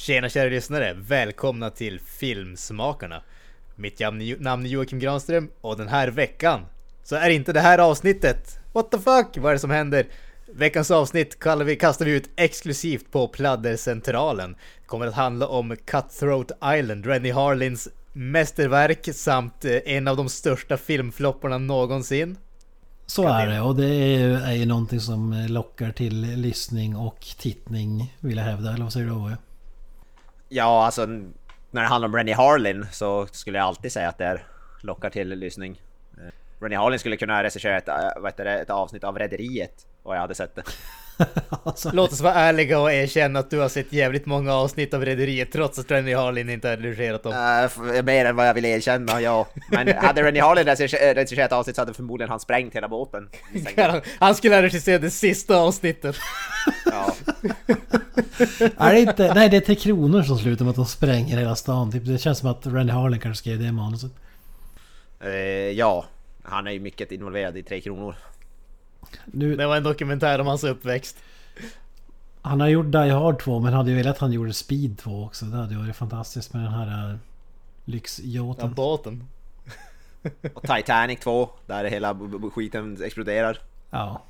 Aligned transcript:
Tjena 0.00 0.28
kära 0.28 0.48
lyssnare! 0.48 0.94
Välkomna 0.94 1.70
till 1.70 2.00
Filmsmakarna! 2.00 3.22
Mitt 3.76 4.00
namn 4.40 4.66
är 4.66 4.68
Joakim 4.68 4.98
Granström 4.98 5.50
och 5.60 5.76
den 5.76 5.88
här 5.88 6.08
veckan 6.08 6.60
så 7.02 7.16
är 7.16 7.30
inte 7.30 7.52
det 7.52 7.60
här 7.60 7.78
avsnittet. 7.78 8.58
What 8.72 8.90
the 8.90 8.98
fuck? 8.98 9.36
Vad 9.36 9.50
är 9.50 9.52
det 9.52 9.58
som 9.58 9.70
händer? 9.70 10.06
Veckans 10.52 10.90
avsnitt 10.90 11.38
kallar 11.38 11.64
vi, 11.64 11.76
kastar 11.76 12.04
vi 12.04 12.12
ut 12.12 12.30
exklusivt 12.36 13.12
på 13.12 13.28
Pladdercentralen. 13.28 14.52
Det 14.52 14.86
kommer 14.86 15.06
att 15.06 15.14
handla 15.14 15.46
om 15.46 15.76
Cutthroat 15.84 16.52
Island, 16.78 17.06
Rennie 17.06 17.32
Harlins 17.32 17.88
mästerverk 18.12 19.08
samt 19.14 19.64
eh, 19.64 19.76
en 19.84 20.08
av 20.08 20.16
de 20.16 20.28
största 20.28 20.76
filmflopparna 20.76 21.58
någonsin. 21.58 22.36
Så 23.06 23.28
är 23.28 23.46
det 23.46 23.60
och 23.60 23.76
det 23.76 23.86
är 23.86 24.18
ju, 24.18 24.34
är 24.34 24.52
ju 24.52 24.66
någonting 24.66 25.00
som 25.00 25.46
lockar 25.48 25.92
till 25.92 26.20
lyssning 26.20 26.96
och 26.96 27.26
tittning 27.38 28.14
vill 28.20 28.36
jag 28.36 28.44
hävda. 28.44 28.72
Eller 28.72 28.84
vad 28.84 28.92
säger 28.92 29.06
du? 29.06 29.36
Ja, 30.52 30.84
alltså 30.84 31.06
när 31.06 31.82
det 31.82 31.88
handlar 31.88 32.08
om 32.08 32.16
Rennie 32.16 32.34
Harlin 32.34 32.86
så 32.92 33.26
skulle 33.26 33.58
jag 33.58 33.64
alltid 33.64 33.92
säga 33.92 34.08
att 34.08 34.18
det 34.18 34.24
är 34.24 34.46
lockar 34.82 35.10
till 35.10 35.28
lyssning. 35.28 35.82
Eh, 36.18 36.32
Rennie 36.60 36.76
Harlin 36.76 36.98
skulle 36.98 37.16
kunna 37.16 37.42
regissera 37.42 37.76
ett, 37.76 37.88
eh, 37.88 37.94
vad 38.16 38.32
heter 38.32 38.44
det, 38.44 38.58
ett 38.58 38.70
avsnitt 38.70 39.04
av 39.04 39.18
Rederiet 39.18 39.86
och 40.02 40.14
jag 40.14 40.20
hade 40.20 40.34
sett 40.34 40.54
det. 40.54 40.62
alltså. 41.64 41.90
Låt 41.92 42.12
oss 42.12 42.20
vara 42.20 42.34
ärliga 42.34 42.80
och 42.80 42.92
erkänna 42.92 43.38
att 43.38 43.50
du 43.50 43.58
har 43.58 43.68
sett 43.68 43.92
jävligt 43.92 44.26
många 44.26 44.54
avsnitt 44.54 44.94
av 44.94 45.04
Rederiet 45.04 45.52
trots 45.52 45.78
att 45.78 45.90
Rennie 45.90 46.14
Harlin 46.14 46.50
inte 46.50 46.68
har 46.68 46.76
regisserat 46.76 47.22
dem. 47.22 47.32
Uh, 47.32 48.02
mer 48.02 48.24
än 48.24 48.36
vad 48.36 48.48
jag 48.48 48.54
vill 48.54 48.64
erkänna, 48.64 49.20
ja. 49.20 49.48
Men 49.70 49.96
hade 49.96 50.22
Rennie 50.22 50.40
Harlin 50.40 50.64
regisserat 50.66 51.46
ett 51.46 51.52
avsnitt 51.52 51.76
så 51.76 51.82
hade 51.82 51.94
förmodligen 51.94 52.30
han 52.30 52.40
sprängt 52.40 52.74
hela 52.74 52.88
båten. 52.88 53.28
han 54.18 54.34
skulle 54.34 54.54
ha 54.54 54.62
regisserat 54.62 55.02
det 55.02 55.10
sista 55.10 55.56
avsnittet. 55.56 56.16
ja. 56.86 57.14
är 58.76 58.92
det 58.92 59.00
inte... 59.00 59.34
Nej, 59.34 59.48
det 59.48 59.56
är 59.56 59.60
Tre 59.60 59.74
Kronor 59.74 60.22
som 60.22 60.38
slutar 60.38 60.64
med 60.64 60.70
att 60.70 60.76
de 60.76 60.86
spränger 60.86 61.38
hela 61.38 61.56
stan. 61.56 61.92
Typ, 61.92 62.06
det 62.06 62.18
känns 62.18 62.38
som 62.38 62.50
att 62.50 62.66
Rennie 62.66 62.92
Harlin 62.92 63.20
kanske 63.20 63.38
skrev 63.38 63.58
det 63.58 63.72
manuset. 63.72 64.12
Uh, 65.24 65.30
ja, 65.70 66.04
han 66.42 66.66
är 66.66 66.70
ju 66.70 66.80
mycket 66.80 67.12
involverad 67.12 67.56
i 67.56 67.62
Tre 67.62 67.80
Kronor. 67.80 68.14
Nu... 69.24 69.56
Det 69.56 69.66
var 69.66 69.76
en 69.76 69.82
dokumentär 69.82 70.38
om 70.38 70.46
hans 70.46 70.64
uppväxt. 70.64 71.18
Han 72.42 72.60
har 72.60 72.68
gjort 72.68 72.92
Die 72.92 73.10
Hard 73.10 73.42
2 73.42 73.60
men 73.60 73.72
hade 73.72 73.90
ju 73.90 73.96
velat 73.96 74.16
att 74.16 74.20
han 74.20 74.32
gjorde 74.32 74.52
Speed 74.52 74.98
2 74.98 75.24
också. 75.24 75.44
Det 75.44 75.56
hade 75.56 75.78
varit 75.78 75.96
fantastiskt 75.96 76.54
med 76.54 76.62
den 76.62 76.72
här 76.72 77.10
uh, 77.10 77.16
lyxyachten. 77.84 78.68
Ja, 78.68 78.74
båten. 78.74 79.28
Och 80.54 80.62
Titanic 80.62 81.20
2, 81.20 81.50
där 81.66 81.84
hela 81.84 82.18
skiten 82.54 83.02
exploderar. 83.02 83.58
Ja. 83.90 84.22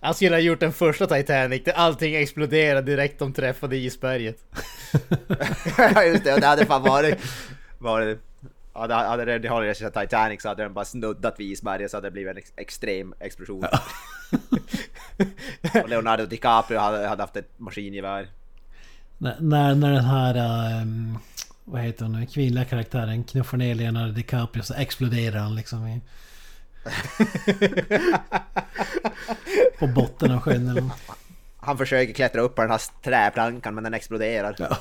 Han 0.00 0.14
skulle 0.14 0.34
ha 0.36 0.40
gjort 0.40 0.60
den 0.60 0.72
första 0.72 1.06
Titanic 1.06 1.64
där 1.64 1.72
allting 1.72 2.14
exploderade 2.14 2.82
direkt 2.82 3.18
de 3.18 3.32
träffade 3.32 3.76
isberget. 3.76 4.38
Ja 5.78 6.04
just 6.04 6.24
det, 6.24 6.40
det 6.40 6.46
hade 6.46 6.66
fan 6.66 6.82
varit... 6.82 7.18
varit 7.78 8.20
hade, 8.80 8.94
hade 8.94 9.38
det 9.38 9.48
hållit 9.48 9.76
sig 9.76 9.92
Titanic 9.92 10.42
så 10.42 10.48
hade 10.48 10.62
den 10.62 10.74
bara 10.74 10.84
snuddat 10.84 11.40
vid 11.40 11.52
isberget 11.52 11.90
så 11.90 11.96
hade 11.96 12.06
det 12.06 12.12
blivit 12.12 12.30
en 12.30 12.38
ex 12.38 12.52
extrem 12.56 13.14
explosion. 13.20 13.66
Ja. 13.72 13.80
och 15.82 15.88
Leonardo 15.88 16.26
DiCaprio 16.26 16.78
hade, 16.78 17.08
hade 17.08 17.22
haft 17.22 17.36
ett 17.36 17.58
maskingevär. 17.58 18.28
När, 19.18 19.36
när, 19.40 19.74
när 19.74 19.92
den 19.92 20.04
här... 20.04 20.36
Um, 20.82 21.18
vad 21.64 21.82
heter 21.82 22.04
hon? 22.04 22.26
Kvinnliga 22.26 22.64
karaktären 22.64 23.24
knuffar 23.24 23.58
ner 23.58 23.74
Leonardo 23.74 24.12
DiCaprio 24.12 24.62
så 24.62 24.74
exploderar 24.74 25.38
han 25.38 25.54
liksom 25.54 25.86
i... 25.86 26.00
på 29.78 29.86
botten 29.86 30.32
av 30.32 30.40
sjön 30.40 30.68
eller 30.68 30.84
Han 31.56 31.78
försöker 31.78 32.12
klättra 32.12 32.40
upp 32.40 32.54
på 32.54 32.62
den 32.62 32.70
här 32.70 32.80
träplankan 33.02 33.74
men 33.74 33.84
den 33.84 33.94
exploderar. 33.94 34.56
Ja. 34.58 34.78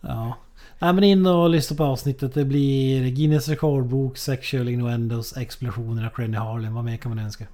ja. 0.00 0.36
Nej 0.82 0.92
men 0.92 1.04
in 1.04 1.26
och 1.26 1.50
lyssna 1.50 1.76
på 1.76 1.84
avsnittet. 1.84 2.34
Det 2.34 2.44
blir 2.44 3.10
Guinness 3.10 3.48
rekordbok, 3.48 4.18
sexual 4.18 4.68
innuendos, 4.68 5.36
explosioner 5.36 6.06
av 6.06 6.12
Rennie 6.14 6.38
Harlin. 6.38 6.74
Vad 6.74 6.84
mer 6.84 6.96
kan 6.96 7.14
man 7.14 7.24
önska? 7.24 7.46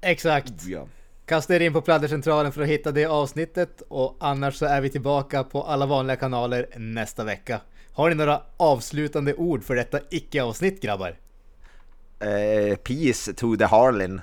Exakt. 0.00 0.64
Ja. 0.66 0.86
Kasta 1.26 1.54
er 1.54 1.60
in 1.60 1.72
på 1.72 1.80
Pladdercentralen 1.80 2.52
för 2.52 2.62
att 2.62 2.68
hitta 2.68 2.92
det 2.92 3.06
avsnittet 3.06 3.82
och 3.88 4.16
annars 4.20 4.54
så 4.54 4.66
är 4.66 4.80
vi 4.80 4.90
tillbaka 4.90 5.44
på 5.44 5.62
alla 5.62 5.86
vanliga 5.86 6.16
kanaler 6.16 6.66
nästa 6.76 7.24
vecka. 7.24 7.60
Har 7.92 8.08
ni 8.08 8.14
några 8.14 8.42
avslutande 8.56 9.34
ord 9.34 9.64
för 9.64 9.74
detta 9.74 10.00
icke-avsnitt 10.10 10.82
grabbar? 10.82 11.10
Uh, 11.10 12.76
peace 12.76 13.34
to 13.34 13.56
the 13.56 13.64
Harlin. 13.64 14.20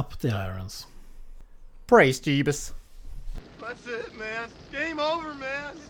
Up 0.00 0.20
the 0.20 0.28
irons. 0.28 0.86
Praise 1.86 2.30
Jeebus. 2.30 2.72
That's 3.60 3.86
it 3.86 4.12
man. 4.18 4.48
Game 4.72 5.00
over 5.00 5.28
man. 5.28 5.84